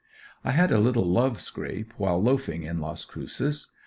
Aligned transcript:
I 0.43 0.49
had 0.53 0.71
a 0.71 0.79
little 0.79 1.05
love 1.05 1.39
scrape 1.39 1.93
while 1.95 2.19
loafing 2.19 2.63
in 2.63 2.79
Las 2.81 3.05
Cruces. 3.05 3.67